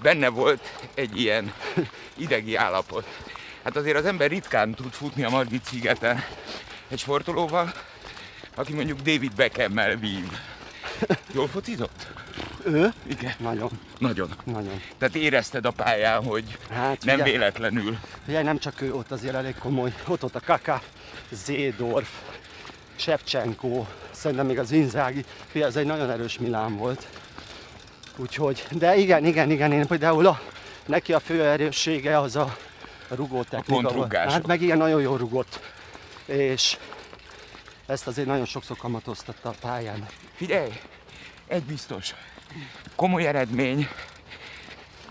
benne 0.01 0.29
volt 0.29 0.71
egy 0.93 1.19
ilyen 1.21 1.53
idegi 2.15 2.55
állapot. 2.55 3.05
Hát 3.63 3.75
azért 3.75 3.97
az 3.97 4.05
ember 4.05 4.29
ritkán 4.29 4.73
tud 4.73 4.91
futni 4.91 5.23
a 5.23 5.29
Margit 5.29 5.65
szigeten 5.65 6.23
egy 6.87 6.99
sportolóval, 6.99 7.73
aki 8.55 8.73
mondjuk 8.73 8.97
David 8.97 9.35
Beckham-mel 9.35 9.95
vív. 9.95 10.31
Jól 11.33 11.47
focizott? 11.47 12.07
Ő? 12.65 12.93
Igen. 13.07 13.33
Nagyon, 13.39 13.69
Nagyon. 13.99 14.29
nagyon. 14.43 14.81
Tehát 14.97 15.15
érezted 15.15 15.65
a 15.65 15.71
pályán, 15.71 16.23
hogy 16.23 16.57
Hát 16.69 17.05
nem 17.05 17.15
figyelj. 17.17 17.31
véletlenül. 17.31 17.97
Ugye 18.27 18.41
nem 18.41 18.57
csak 18.59 18.81
ő, 18.81 18.93
ott 18.93 19.11
azért 19.11 19.35
elég 19.35 19.55
komoly, 19.55 19.93
ott 20.07 20.23
ott 20.23 20.35
a 20.35 20.39
Kaka, 20.45 20.81
Zédorf, 21.31 22.09
Shevchenko, 22.95 23.85
szerintem 24.11 24.45
még 24.45 24.59
az 24.59 24.71
Inzági, 24.71 25.25
Figyelj, 25.47 25.69
ez 25.71 25.77
egy 25.77 25.85
nagyon 25.85 26.09
erős 26.11 26.37
Milán 26.39 26.77
volt. 26.77 27.07
Úgyhogy, 28.17 28.65
de 28.71 28.95
igen, 28.95 29.25
igen, 29.25 29.51
igen, 29.51 29.71
én 29.71 29.87
például 29.87 30.25
a, 30.27 30.41
neki 30.85 31.13
a 31.13 31.19
fő 31.19 31.43
erőssége 31.45 32.19
az 32.19 32.35
a 32.35 32.57
rugó 33.09 33.43
technika 33.43 33.71
volt. 33.71 33.85
pontrugások. 33.85 34.31
Hát 34.31 34.47
meg 34.47 34.61
igen, 34.61 34.77
nagyon 34.77 35.01
jól 35.01 35.17
rugott. 35.17 35.59
És 36.25 36.77
ezt 37.85 38.07
azért 38.07 38.27
nagyon 38.27 38.45
sokszor 38.45 38.77
kamatoztatta 38.77 39.49
a 39.49 39.53
pályán. 39.61 40.05
Figyelj, 40.35 40.71
egy 41.47 41.63
biztos. 41.63 42.13
Komoly 42.95 43.27
eredmény, 43.27 43.87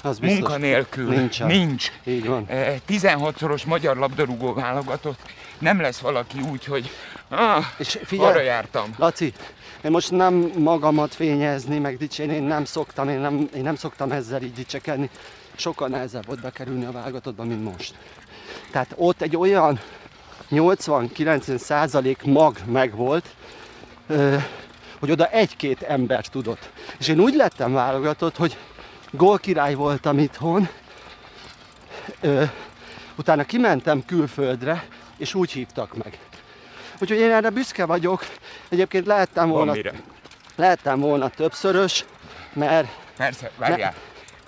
Az 0.03 0.19
biztos. 0.19 0.39
munka 0.39 0.57
nélkül 0.57 1.09
Nincsen. 1.15 1.47
nincs. 1.47 1.93
Így 2.05 2.27
van. 2.27 2.45
Eh, 2.49 2.75
16-szoros 2.89 3.65
magyar 3.65 3.97
labdarúgó 3.97 4.53
válogatott. 4.55 5.19
Nem 5.59 5.81
lesz 5.81 5.99
valaki 5.99 6.41
úgy, 6.51 6.65
hogy 6.65 6.91
ah, 7.29 7.65
És 7.79 7.99
figyelj, 8.05 8.31
arra 8.31 8.41
jártam. 8.41 8.95
Laci, 8.97 9.33
én 9.83 9.91
most 9.91 10.11
nem 10.11 10.53
magamat 10.59 11.15
fényezni, 11.15 11.79
meg 11.79 11.97
dicsérni, 11.97 12.35
én 12.35 12.43
nem 12.43 12.65
szoktam, 12.65 13.09
én 13.09 13.19
nem, 13.19 13.49
én 13.55 13.63
nem 13.63 13.75
szoktam 13.77 14.13
ezzel 14.13 14.43
így 14.43 14.53
dicsekedni. 14.53 15.11
Sokkal 15.57 15.89
nehezebb 15.89 16.27
volt 16.27 16.41
bekerülni 16.41 16.85
a 16.85 16.93
válogatottba, 16.93 17.45
mint 17.45 17.65
most. 17.65 17.95
Tehát 18.71 18.93
ott 18.97 19.23
egy 19.23 19.37
olyan 19.37 19.81
80-90 20.51 21.57
százalék 21.57 22.23
mag 22.23 22.57
megvolt, 22.67 23.25
hogy 24.99 25.11
oda 25.11 25.27
egy-két 25.27 25.83
ember 25.83 26.27
tudott. 26.27 26.71
És 26.99 27.09
én 27.09 27.21
úgy 27.21 27.35
lettem 27.35 27.73
válogatott, 27.73 28.37
hogy 28.37 28.57
gólkirály 29.11 29.75
voltam 29.75 30.19
itthon, 30.19 30.69
ö, 32.21 32.43
utána 33.17 33.45
kimentem 33.45 34.05
külföldre, 34.05 34.85
és 35.17 35.35
úgy 35.35 35.51
hívtak 35.53 35.97
meg. 36.05 36.19
Úgyhogy 37.01 37.19
én 37.19 37.31
erre 37.33 37.51
büszke 37.51 37.85
vagyok. 37.85 38.27
Egyébként 38.69 39.07
lehettem 39.07 39.45
Van 39.49 39.57
volna, 39.57 39.73
mire. 39.73 39.93
lehettem 40.57 41.01
volna 41.01 41.29
többszörös, 41.29 42.05
mert 42.53 42.89
Persze, 43.17 43.51
várjál. 43.57 43.95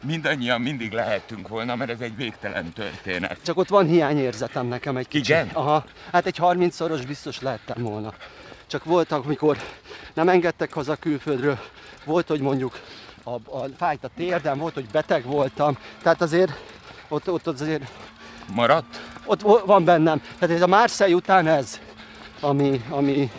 Mindannyian 0.03 0.61
mindig 0.61 0.93
lehettünk 0.93 1.49
volna, 1.49 1.77
mert 1.77 1.91
ez 1.91 2.01
egy 2.01 2.17
végtelen 2.17 2.73
történet. 2.73 3.39
csak 3.45 3.57
ott 3.57 3.69
van 3.69 3.87
hiányérzetem 3.87 4.67
nekem 4.67 4.97
egy 4.97 5.09
kicsit. 5.09 5.29
Igen? 5.29 5.49
Aha, 5.53 5.85
hát 6.13 6.27
egy 6.27 6.37
30-szoros 6.41 7.07
biztos 7.07 7.41
lehettem 7.41 7.83
volna. 7.83 8.13
Csak 8.69 8.85
voltak, 8.85 9.25
amikor 9.25 9.57
nem 10.15 10.29
engedtek 10.29 10.73
haza 10.73 10.97
külföldről, 10.97 11.59
volt, 12.05 12.29
hogy 12.29 12.41
mondjuk 12.41 12.81
a, 13.25 13.31
a 13.31 13.69
fájt 13.77 14.05
a 14.05 14.11
térdem, 14.17 14.59
volt, 14.59 14.75
hogy 14.75 14.87
beteg 14.93 15.25
voltam, 15.25 15.79
tehát 16.03 16.21
azért 16.23 16.53
ott, 17.09 17.31
ott 17.31 17.47
azért 17.47 17.83
Maradt? 18.55 19.01
ott 19.25 19.41
van 19.67 19.85
bennem. 19.85 20.23
Tehát 20.39 20.55
ez 20.55 20.63
a 20.63 20.67
Marseille 20.67 21.15
után 21.15 21.47
ez, 21.47 21.81
ami, 22.41 22.85
ami, 22.89 23.31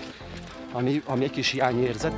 ami, 0.71 1.01
ami 1.05 1.23
egy 1.23 1.31
kis 1.31 1.49
hiányérzet. 1.49 2.13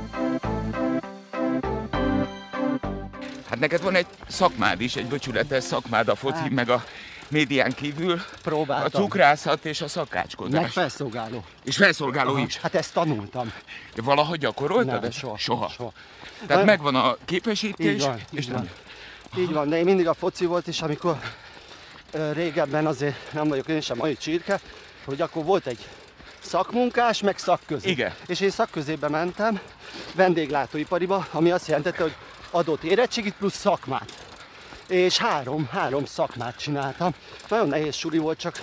Hát 3.48 3.58
neked 3.58 3.82
van 3.82 3.94
egy 3.94 4.06
szakmád 4.28 4.80
is, 4.80 4.96
egy 4.96 5.06
becsületes 5.06 5.64
szakmád 5.64 6.08
a 6.08 6.14
foci, 6.14 6.38
Hát. 6.38 6.50
meg 6.50 6.68
a 6.68 6.84
médián 7.32 7.72
kívül. 7.72 8.12
A 8.12 8.38
Próbáltam. 8.42 9.02
cukrászat 9.02 9.64
és 9.64 9.78
a 9.80 9.84
Meg 9.84 9.90
szakácskodás. 9.92 10.72
felszolgáló. 10.72 11.44
És 11.64 11.76
felszolgáló 11.76 12.36
is. 12.36 12.56
Hát 12.56 12.74
ezt 12.74 12.92
tanultam. 12.92 13.52
Valahogy 13.96 14.38
gyakoroltad 14.38 15.00
Nem, 15.00 15.10
soha. 15.10 15.38
Soha. 15.38 15.68
soha. 15.68 15.92
Tehát 16.46 16.56
Nem. 16.56 16.64
megvan 16.64 16.94
a 16.94 17.16
képesítés, 17.24 17.94
Így 17.94 18.00
van, 18.00 18.20
és 18.30 18.44
így 18.44 18.52
van. 18.52 18.70
Így 19.38 19.52
van, 19.52 19.68
de 19.68 19.78
én 19.78 19.84
mindig 19.84 20.08
a 20.08 20.14
foci 20.14 20.44
volt, 20.46 20.66
és 20.66 20.80
amikor 20.82 21.18
régebben 22.32 22.86
azért 22.86 23.32
nem 23.32 23.48
vagyok 23.48 23.68
én 23.68 23.80
sem 23.80 23.96
mai 23.96 24.16
csirke, 24.16 24.60
hogy 25.04 25.20
akkor 25.20 25.44
volt 25.44 25.66
egy 25.66 25.86
szakmunkás, 26.40 27.20
meg 27.20 27.38
szakközé. 27.38 27.90
Igen. 27.90 28.14
És 28.26 28.40
én 28.40 28.50
szakközébe 28.50 29.08
mentem, 29.08 29.60
vendéglátóipariba, 30.14 31.26
ami 31.30 31.50
azt 31.50 31.66
jelentette, 31.66 32.02
hogy 32.02 32.14
adott 32.50 32.82
érettségit 32.82 33.34
plusz 33.38 33.56
szakmát. 33.56 34.12
És 34.92 35.18
három, 35.18 35.68
három 35.70 36.04
szakmát 36.04 36.56
csináltam. 36.56 37.14
Nagyon 37.48 37.68
nehéz 37.68 37.94
suli 37.94 38.18
volt, 38.18 38.38
csak 38.38 38.60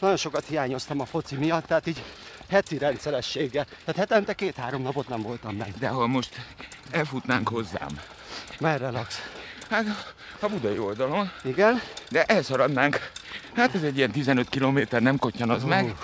nagyon 0.00 0.16
sokat 0.16 0.44
hiányoztam 0.48 1.00
a 1.00 1.04
foci 1.06 1.34
miatt, 1.36 1.66
tehát 1.66 1.86
így 1.86 2.02
heti 2.50 2.78
rendszerességgel. 2.78 3.64
Tehát 3.64 3.96
hetente 3.96 4.34
két-három 4.34 4.82
napot 4.82 5.08
nem 5.08 5.22
voltam 5.22 5.54
meg. 5.54 5.74
De 5.78 5.88
ha 5.88 6.06
most 6.06 6.40
elfutnánk 6.90 7.48
hozzám, 7.48 7.88
Merre 8.60 8.90
laksz? 8.90 9.20
hát 9.70 10.14
a 10.40 10.46
budai 10.48 10.78
oldalon, 10.78 11.30
Igen? 11.44 11.80
de 12.10 12.22
elszaradnánk. 12.24 13.10
Hát 13.54 13.74
ez 13.74 13.82
egy 13.82 13.96
ilyen 13.96 14.10
15 14.10 14.48
kilométer, 14.48 15.02
nem 15.02 15.18
kottyan 15.18 15.50
az 15.50 15.62
meg. 15.62 15.94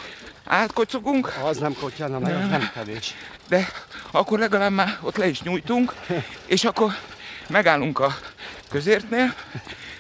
Átkocogunk, 0.45 1.33
Az 1.45 1.57
nem 1.59 1.75
kotyana, 1.81 2.19
meg 2.19 2.35
az 2.35 2.49
nem 2.49 2.71
kevés. 2.75 3.15
de 3.49 3.69
akkor 4.11 4.39
legalább 4.39 4.73
már 4.73 4.99
ott 5.01 5.17
le 5.17 5.27
is 5.27 5.43
nyújtunk, 5.43 5.95
és 6.47 6.65
akkor 6.65 6.93
megállunk 7.49 7.99
a 7.99 8.15
közértnél, 8.73 9.35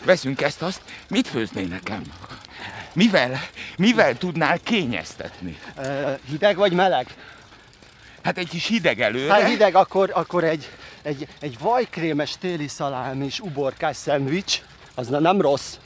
veszünk 0.04 0.40
ezt-azt. 0.40 0.80
Mit 1.08 1.28
főznél 1.28 1.66
nekem? 1.66 2.02
Mivel, 2.92 3.40
mivel 3.76 4.18
tudnál 4.18 4.58
kényeztetni? 4.58 5.58
Ö, 5.76 6.12
hideg 6.28 6.56
vagy 6.56 6.72
meleg? 6.72 7.06
Hát 8.22 8.38
egy 8.38 8.48
kis 8.48 8.66
hideg 8.66 9.00
előre. 9.00 9.32
Hát 9.32 9.48
hideg, 9.48 9.74
akkor, 9.74 10.10
akkor 10.14 10.44
egy, 10.44 10.70
egy, 11.02 11.28
egy 11.40 11.58
vajkrémes 11.58 12.36
téli 12.40 12.68
szalám 12.68 13.22
és 13.22 13.40
uborkás 13.40 13.96
szendvics, 13.96 14.62
az 14.94 15.08
ne- 15.08 15.18
nem 15.18 15.40
rossz. 15.40 15.76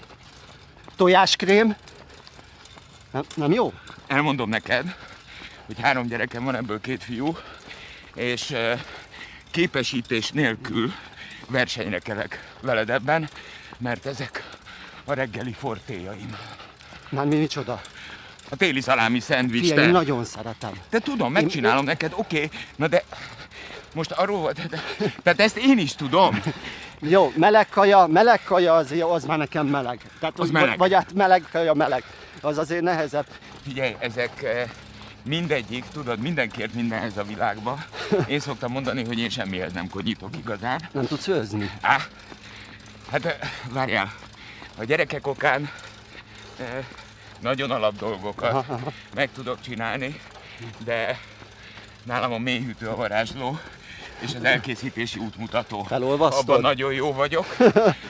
Tojáskrém, 0.96 1.76
nem, 3.10 3.24
nem 3.34 3.52
jó? 3.52 3.72
elmondom 4.06 4.48
neked, 4.48 4.96
hogy 5.66 5.80
három 5.80 6.06
gyerekem 6.06 6.44
van, 6.44 6.54
ebből 6.56 6.80
két 6.80 7.04
fiú, 7.04 7.36
és 8.14 8.54
képesítés 9.50 10.30
nélkül 10.30 10.92
versenyre 11.48 11.98
kelek 11.98 12.44
veled 12.60 12.90
ebben, 12.90 13.28
mert 13.78 14.06
ezek 14.06 14.48
a 15.04 15.12
reggeli 15.12 15.52
fortéjaim. 15.52 16.36
Már 17.08 17.26
mi 17.26 17.36
micsoda? 17.36 17.80
A 18.50 18.56
téli 18.56 18.80
szalámi 18.80 19.20
szendvics, 19.20 19.68
Figyelj, 19.68 19.86
én 19.86 19.92
nagyon 19.92 20.24
szeretem. 20.24 20.72
Te 20.88 20.98
tudom, 20.98 21.32
megcsinálom 21.32 21.84
neked, 21.84 22.12
oké, 22.14 22.48
na 22.76 22.86
de 22.88 23.02
most 23.94 24.10
arról 24.10 24.38
volt, 24.38 24.60
tehát 25.22 25.40
ezt 25.40 25.56
én 25.56 25.78
is 25.78 25.94
tudom. 25.94 26.42
Jó, 27.00 27.32
meleg 27.36 27.68
kaja, 27.68 28.06
meleg 28.06 28.40
kaja 28.44 28.74
az, 28.74 28.94
az 29.10 29.24
már 29.24 29.38
nekem 29.38 29.66
meleg. 29.66 30.00
Tehát, 30.20 30.38
Az 30.38 30.50
vagy- 30.50 30.60
meleg. 30.62 30.78
Vagy 30.78 30.92
hát 30.94 31.12
meleg 31.12 31.44
kaja, 31.52 31.74
meleg. 31.74 32.02
Az 32.40 32.58
azért 32.58 32.82
nehezebb. 32.82 33.26
Figyelj, 33.62 33.96
ezek 33.98 34.42
eh, 34.42 34.68
mindegyik, 35.26 35.85
tudod, 35.92 36.18
mindenkiért 36.18 36.75
mindenhez 36.75 37.16
a 37.16 37.23
világba. 37.23 37.78
Én 38.26 38.40
szoktam 38.40 38.73
mondani, 38.73 39.04
hogy 39.04 39.18
én 39.18 39.28
semmihez 39.28 39.73
nem 39.73 39.88
konyítok 39.88 40.37
igazán. 40.37 40.88
Nem 40.92 41.06
tudsz 41.06 41.25
főzni. 41.25 41.71
Á, 41.80 42.00
hát 43.11 43.38
várjál, 43.73 44.12
a 44.78 44.85
gyerekek 44.85 45.26
okán 45.26 45.71
nagyon 47.40 47.71
alap 47.71 47.97
dolgokat 47.97 48.66
meg 49.14 49.28
tudok 49.35 49.61
csinálni, 49.61 50.21
de 50.85 51.18
nálam 52.02 52.33
a 52.33 52.38
mélyhűtő 52.38 52.88
a 52.88 52.97
varázsló, 52.97 53.59
és 54.18 54.35
az 54.35 54.45
elkészítési 54.45 55.18
útmutató. 55.18 55.83
Felolvasztod? 55.83 56.49
Abban 56.49 56.61
nagyon 56.61 56.92
jó 56.92 57.12
vagyok. 57.12 57.56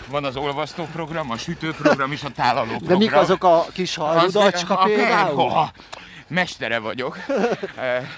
Van 0.09 0.25
az 0.25 0.37
olvasztó 0.37 0.85
program, 0.93 1.31
a 1.31 1.37
sütőprogram 1.37 2.13
és 2.13 2.23
a 2.23 2.31
tálaló 2.31 2.69
program. 2.69 2.89
De 2.89 2.97
mik 3.05 3.15
azok 3.15 3.45
a 3.45 3.67
kis 3.73 3.97
Az- 3.99 4.05
halrudacska 4.07 4.79
a- 4.79 4.85
például? 4.85 5.71
Mestere 6.27 6.79
vagyok. 6.79 7.19
Eh, 7.77 8.09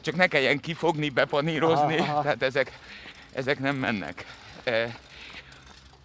Csak 0.00 0.14
ne 0.16 0.26
kelljen 0.26 0.60
kifogni, 0.60 1.08
bepanírozni, 1.08 1.98
Aha. 1.98 2.22
tehát 2.22 2.42
ezek, 2.42 2.78
ezek 3.32 3.58
nem 3.58 3.76
mennek. 3.76 4.26
Eh, 4.64 4.94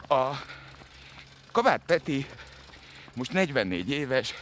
A 0.08 0.42
Kabát 1.52 1.82
Peti 1.86 2.26
most 3.14 3.32
44 3.32 3.90
éves, 3.90 4.34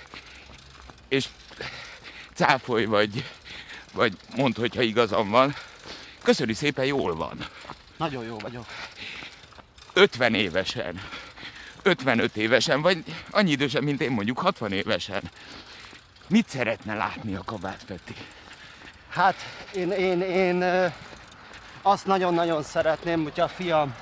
és 1.07 1.27
cáfolj 2.33 2.85
vagy, 2.85 3.23
vagy 3.93 4.17
mondd, 4.35 4.59
hogyha 4.59 4.81
igazam 4.81 5.29
van. 5.29 5.55
Köszöni 6.23 6.53
szépen, 6.53 6.85
jól 6.85 7.15
van. 7.15 7.45
Nagyon 7.97 8.23
jó 8.23 8.37
vagyok. 8.37 8.65
50 9.93 10.33
évesen, 10.33 11.01
55 11.83 12.37
évesen, 12.37 12.81
vagy 12.81 13.03
annyi 13.29 13.51
idősen, 13.51 13.83
mint 13.83 14.01
én 14.01 14.11
mondjuk 14.11 14.39
60 14.39 14.71
évesen. 14.71 15.21
Mit 16.29 16.49
szeretne 16.49 16.95
látni 16.95 17.35
a 17.35 17.41
Kabát 17.45 17.83
Peti? 17.85 18.15
Hát 19.09 19.35
én, 19.73 19.91
én, 19.91 20.21
én 20.21 20.63
azt 21.81 22.05
nagyon-nagyon 22.05 22.63
szeretném, 22.63 23.23
hogyha 23.23 23.43
a 23.43 23.47
fiam 23.47 23.95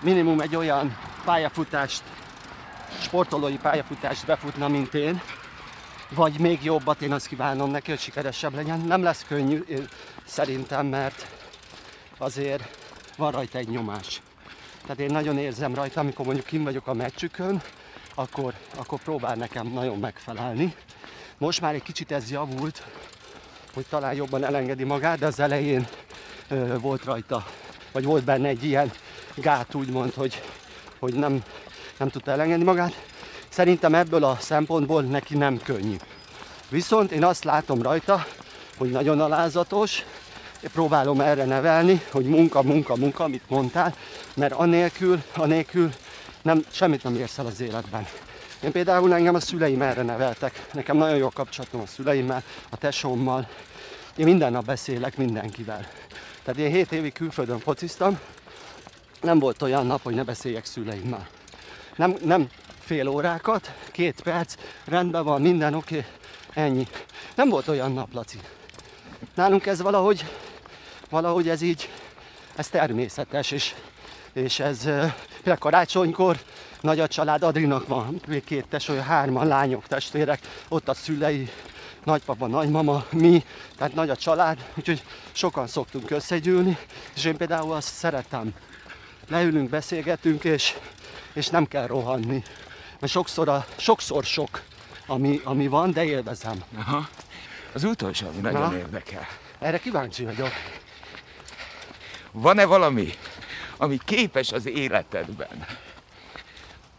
minimum 0.00 0.40
egy 0.40 0.56
olyan 0.56 0.96
pályafutást, 1.24 2.02
sportolói 3.00 3.56
pályafutást 3.56 4.26
befutna, 4.26 4.68
mint 4.68 4.94
én, 4.94 5.20
vagy 6.08 6.38
még 6.38 6.64
jobbat, 6.64 7.02
én 7.02 7.12
azt 7.12 7.26
kívánom 7.26 7.70
neki, 7.70 7.90
hogy 7.90 8.00
sikeresebb 8.00 8.54
legyen. 8.54 8.80
Nem 8.80 9.02
lesz 9.02 9.24
könnyű 9.28 9.64
én, 9.68 9.88
szerintem, 10.24 10.86
mert 10.86 11.26
azért 12.18 12.62
van 13.16 13.30
rajta 13.32 13.58
egy 13.58 13.68
nyomás. 13.68 14.22
Tehát 14.82 14.98
én 14.98 15.10
nagyon 15.10 15.38
érzem 15.38 15.74
rajta, 15.74 16.00
amikor 16.00 16.24
mondjuk 16.24 16.46
kim 16.46 16.64
vagyok 16.64 16.86
a 16.86 16.94
meccsükön, 16.94 17.62
akkor, 18.14 18.54
akkor 18.74 18.98
próbál 18.98 19.34
nekem 19.34 19.66
nagyon 19.66 19.98
megfelelni. 19.98 20.74
Most 21.38 21.60
már 21.60 21.74
egy 21.74 21.82
kicsit 21.82 22.12
ez 22.12 22.30
javult, 22.30 22.82
hogy 23.74 23.86
talán 23.88 24.14
jobban 24.14 24.44
elengedi 24.44 24.84
magát, 24.84 25.18
de 25.18 25.26
az 25.26 25.40
elején 25.40 25.86
ö, 26.48 26.78
volt 26.78 27.04
rajta, 27.04 27.46
vagy 27.92 28.04
volt 28.04 28.24
benne 28.24 28.48
egy 28.48 28.64
ilyen 28.64 28.92
gát, 29.34 29.74
úgymond, 29.74 30.14
hogy, 30.14 30.42
hogy 30.98 31.14
nem, 31.14 31.42
nem 31.98 32.08
tudta 32.08 32.30
elengedni 32.30 32.64
magát. 32.64 33.04
Szerintem 33.48 33.94
ebből 33.94 34.24
a 34.24 34.36
szempontból 34.40 35.02
neki 35.02 35.36
nem 35.36 35.58
könnyű. 35.62 35.96
Viszont 36.68 37.12
én 37.12 37.24
azt 37.24 37.44
látom 37.44 37.82
rajta, 37.82 38.26
hogy 38.76 38.90
nagyon 38.90 39.20
alázatos, 39.20 40.04
én 40.62 40.70
próbálom 40.72 41.20
erre 41.20 41.44
nevelni, 41.44 42.02
hogy 42.10 42.24
munka, 42.24 42.62
munka, 42.62 42.96
munka, 42.96 43.24
amit 43.24 43.48
mondtál, 43.48 43.94
mert 44.34 44.52
anélkül, 44.52 45.22
anélkül 45.34 45.92
nem, 46.42 46.64
semmit 46.70 47.02
nem 47.02 47.14
érsz 47.14 47.38
el 47.38 47.46
az 47.46 47.60
életben. 47.60 48.06
Én 48.62 48.72
például 48.72 49.14
engem 49.14 49.34
a 49.34 49.40
szüleim 49.40 49.82
erre 49.82 50.02
neveltek. 50.02 50.66
Nekem 50.72 50.96
nagyon 50.96 51.16
jó 51.16 51.28
kapcsolatom 51.28 51.80
a 51.80 51.86
szüleimmel, 51.86 52.42
a 52.70 52.76
tesómmal. 52.76 53.48
Én 54.16 54.24
minden 54.24 54.52
nap 54.52 54.64
beszélek 54.64 55.16
mindenkivel. 55.16 55.88
Tehát 56.42 56.60
én 56.60 56.70
7 56.70 56.92
évig 56.92 57.12
külföldön 57.12 57.58
fociztam, 57.58 58.18
nem 59.20 59.38
volt 59.38 59.62
olyan 59.62 59.86
nap, 59.86 60.02
hogy 60.02 60.14
ne 60.14 60.22
beszéljek 60.22 60.64
szüleimmel. 60.64 61.28
Nem, 61.96 62.16
nem 62.24 62.48
fél 62.80 63.08
órákat, 63.08 63.72
két 63.92 64.20
perc, 64.22 64.54
rendben 64.84 65.24
van, 65.24 65.40
minden 65.40 65.74
oké, 65.74 66.04
ennyi. 66.52 66.86
Nem 67.34 67.48
volt 67.48 67.68
olyan 67.68 67.92
nap, 67.92 68.12
Laci. 68.12 68.38
Nálunk 69.34 69.66
ez 69.66 69.82
valahogy, 69.82 70.24
valahogy 71.10 71.48
ez 71.48 71.60
így, 71.62 71.90
ez 72.56 72.68
természetes, 72.68 73.50
és, 73.50 73.74
és 74.32 74.60
ez 74.60 74.82
például 75.34 75.58
karácsonykor 75.58 76.38
nagy 76.80 77.00
a 77.00 77.08
család, 77.08 77.42
Adrinak 77.42 77.86
van 77.86 78.20
még 78.26 78.44
két 78.44 78.66
tesója, 78.68 79.02
hárman 79.02 79.46
lányok, 79.46 79.86
testvérek, 79.86 80.40
ott 80.68 80.88
a 80.88 80.94
szülei, 80.94 81.50
nagypapa, 82.04 82.46
nagymama, 82.46 83.04
mi, 83.10 83.44
tehát 83.76 83.94
nagy 83.94 84.10
a 84.10 84.16
család, 84.16 84.64
úgyhogy 84.74 85.02
sokan 85.32 85.66
szoktunk 85.66 86.10
összegyűlni, 86.10 86.78
és 87.14 87.24
én 87.24 87.36
például 87.36 87.72
azt 87.72 87.94
szeretem. 87.94 88.54
Leülünk, 89.28 89.68
beszélgetünk, 89.68 90.44
és, 90.44 90.74
és 91.32 91.48
nem 91.48 91.66
kell 91.66 91.86
rohanni. 91.86 92.42
Mert 93.00 93.12
sokszor, 93.12 93.48
a, 93.48 93.66
sokszor 93.76 94.24
sok, 94.24 94.62
ami, 95.06 95.40
ami 95.44 95.66
van, 95.66 95.92
de 95.92 96.04
élvezem. 96.04 96.62
Aha. 96.78 97.08
Az 97.72 97.84
utolsó, 97.84 98.26
ami 98.26 98.40
nagyon 98.40 98.70
Na? 98.70 98.76
érdekel. 98.76 99.26
Erre 99.58 99.78
kíváncsi 99.78 100.24
vagyok. 100.24 100.52
Van-e 102.32 102.64
valami, 102.64 103.12
ami 103.76 103.98
képes 104.04 104.52
az 104.52 104.66
életedben 104.66 105.66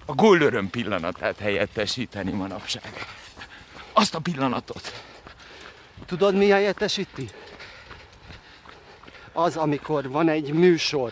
a 0.10 0.14
gólöröm 0.14 0.70
pillanatát 0.70 1.38
helyettesíteni 1.40 2.32
manapság? 2.32 3.06
Azt 3.94 4.16
a 4.16 4.20
pillanatot. 4.20 5.04
Tudod, 6.06 6.36
mi 6.36 6.50
helyettesíti? 6.50 7.30
Az, 9.34 9.58
amikor 9.58 10.10
van 10.10 10.30
egy 10.30 10.54
műsor, 10.54 11.12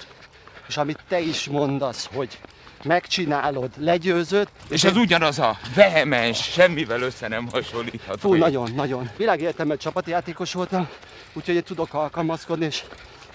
és 0.68 0.78
amit 0.78 1.00
te 1.08 1.20
is 1.20 1.48
mondasz, 1.48 2.10
hogy 2.14 2.40
megcsinálod, 2.84 3.72
legyőzöd, 3.78 4.48
És 4.70 4.84
ez 4.84 4.96
ugyanaz 4.96 5.40
a 5.40 5.58
vehemens, 5.76 6.44
semmivel 6.44 7.02
össze 7.02 7.28
nem 7.28 7.48
hasonlítható. 7.48 8.30
Fú, 8.30 8.34
nagyon, 8.36 8.72
nagyon. 8.72 9.10
Világéletemben 9.18 9.78
csapatjátékos 9.78 10.54
voltam, 10.54 10.88
úgyhogy 11.34 11.64
tudok 11.64 11.94
alkalmazkodni, 11.94 12.66
és 12.66 12.84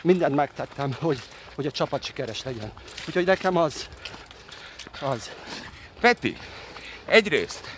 mindent 0.03 0.35
megtettem, 0.35 0.93
hogy, 1.01 1.19
hogy 1.55 1.67
a 1.67 1.71
csapat 1.71 2.05
sikeres 2.05 2.43
legyen. 2.43 2.73
Úgyhogy 3.07 3.27
nekem 3.27 3.57
az, 3.57 3.89
az. 5.03 5.31
Peti, 6.01 6.37
egyrészt, 7.07 7.71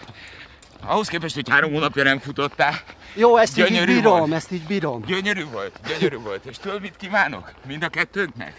ahhoz 0.86 1.08
képest, 1.08 1.34
hogy 1.34 1.48
három 1.50 1.72
hónapja 1.72 2.02
nem 2.02 2.18
futottál, 2.18 2.80
Jó, 3.14 3.36
ezt 3.36 3.58
így, 3.58 3.64
így 3.64 3.70
Gyönyörű 3.70 3.94
bírom, 3.94 4.18
volt. 4.18 4.32
ezt 4.32 4.52
így 4.52 4.62
bírom. 4.66 5.02
gyönyörű 5.06 5.44
volt, 5.44 5.80
gyönyörű 5.88 6.16
volt. 6.16 6.44
És 6.44 6.56
tudod, 6.58 6.80
mit 6.80 6.96
kívánok? 6.96 7.52
Mind 7.66 7.82
a 7.82 7.88
kettőnknek? 7.88 8.52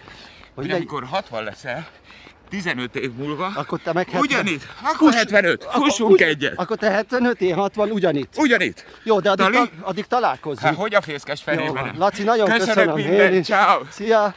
Hogy 0.56 0.66
legy- 0.66 0.76
amikor 0.76 1.04
60 1.04 1.44
leszel, 1.44 1.88
15 2.50 2.96
év 2.96 3.12
múlva, 3.12 3.52
Akkor 3.56 3.80
te 3.80 3.94
meg 3.94 4.10
70. 4.10 4.22
ugyanitt, 4.22 4.68
akkor 4.84 5.14
75, 5.14 5.64
fussunk 5.70 6.12
ugy- 6.12 6.22
egyet. 6.22 6.54
Akkor 6.60 6.78
te 6.78 6.92
75, 6.92 7.42
én 7.42 7.56
60, 7.56 7.90
ugyanitt. 7.92 8.34
Ugyanitt. 8.38 8.86
Jó, 9.04 9.20
de 9.20 9.30
addig, 9.32 9.46
Dali? 9.46 9.56
ta, 9.56 9.70
addig 9.82 10.06
találkozunk. 10.06 10.60
Hát 10.60 10.76
hogy 10.76 10.96
a 10.96 11.02
fészkes 11.02 11.44
Jó 11.46 11.66
van. 11.74 11.86
nem? 11.86 11.98
Laci, 11.98 12.24
nagyon 12.24 12.50
Köszönöm 12.50 12.96
köszönöm. 12.96 13.34
is. 13.34 13.46
ciao. 13.46 13.82
Szia! 13.90 14.36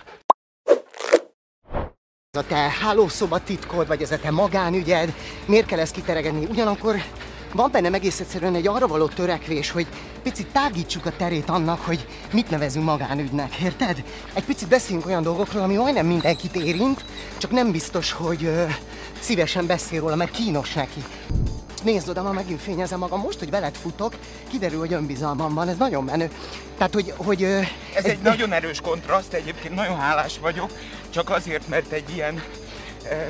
Ez 2.36 2.42
a 2.42 2.48
te 2.48 2.72
hálószoba 2.80 3.38
titkod, 3.38 3.86
vagy 3.86 4.02
ez 4.02 4.10
a 4.10 4.18
te 4.18 4.30
magánügyed, 4.30 5.14
miért 5.46 5.66
kell 5.66 5.78
ezt 5.78 5.92
kiteregetni? 5.92 6.46
Ugyanakkor 6.50 7.02
van 7.52 7.70
bennem 7.70 7.94
egész 7.94 8.20
egyszerűen 8.20 8.54
egy 8.54 8.66
arra 8.66 8.86
való 8.86 9.06
törekvés, 9.06 9.70
hogy 9.70 9.86
picit 10.22 10.46
tágítsuk 10.46 11.06
a 11.06 11.16
terét 11.16 11.48
annak, 11.48 11.80
hogy 11.80 12.06
mit 12.32 12.50
nevezünk 12.50 12.84
magánügynek, 12.84 13.54
érted? 13.54 14.02
Egy 14.34 14.44
picit 14.44 14.68
beszéljünk 14.68 15.06
olyan 15.06 15.22
dolgokról, 15.22 15.62
ami 15.62 15.74
majdnem 15.74 16.06
mindenkit 16.06 16.56
érint, 16.56 17.04
csak 17.38 17.50
nem 17.50 17.70
biztos, 17.70 18.12
hogy 18.12 18.44
ö, 18.44 18.64
szívesen 19.20 19.66
beszél 19.66 20.00
róla, 20.00 20.14
mert 20.14 20.30
kínos 20.30 20.72
neki. 20.72 21.04
Nézd 21.84 22.08
oda, 22.08 22.22
ma 22.22 22.32
megint 22.32 22.60
fényezem 22.60 22.98
magam. 22.98 23.20
Most, 23.20 23.38
hogy 23.38 23.50
veled 23.50 23.74
futok, 23.74 24.14
kiderül, 24.50 24.78
hogy 24.78 24.92
önbizalmam 24.92 25.54
van. 25.54 25.68
Ez 25.68 25.76
nagyon 25.76 26.04
menő. 26.04 26.30
Tehát, 26.76 26.94
hogy... 26.94 27.12
hogy 27.16 27.42
ö, 27.42 27.60
Ez 27.94 28.04
egy 28.04 28.18
nagyon 28.22 28.52
erős 28.52 28.80
kontraszt, 28.80 29.32
egyébként 29.32 29.74
nagyon 29.74 29.98
hálás 29.98 30.38
vagyok, 30.38 30.70
csak 31.16 31.30
azért, 31.30 31.68
mert 31.68 31.92
egy 31.92 32.10
ilyen 32.14 32.42
eh, 33.10 33.26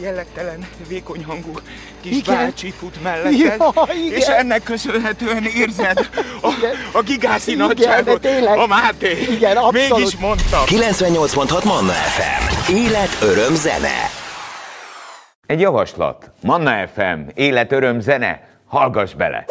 jellegtelen, 0.00 0.68
vékony 0.88 1.24
hangú 1.24 1.52
kis 2.00 2.16
Igen. 2.16 2.36
bácsi 2.36 2.70
fut 2.70 3.02
melletted, 3.02 3.38
Ja, 3.38 3.54
igen. 3.94 4.18
és 4.18 4.24
ennek 4.24 4.62
köszönhetően 4.62 5.44
érzed 5.44 6.10
a, 6.42 6.52
a 6.92 7.02
gigászi 7.02 7.52
Igen, 7.52 7.66
nagyságot, 7.66 8.24
a 8.56 8.66
Máté. 8.66 9.22
Igen, 9.30 9.56
abszolút. 9.56 9.96
Mégis 9.96 10.16
mondtam. 10.16 10.64
98.6 10.66 11.64
Manna 11.64 11.92
FM. 11.92 12.72
Élet, 12.72 13.18
öröm, 13.22 13.54
zene. 13.54 14.10
Egy 15.46 15.60
javaslat. 15.60 16.30
Manna 16.42 16.86
FM, 16.88 17.20
élet, 17.34 17.72
öröm, 17.72 18.00
zene. 18.00 18.48
Hallgass 18.66 19.14
bele! 19.14 19.44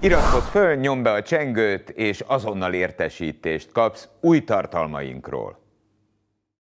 Iratkozz 0.00 0.44
föl, 0.50 0.74
nyomd 0.74 1.02
be 1.02 1.12
a 1.12 1.22
csengőt, 1.22 1.90
és 1.90 2.20
azonnal 2.26 2.72
értesítést 2.72 3.72
kapsz 3.72 4.08
új 4.20 4.44
tartalmainkról. 4.44 5.66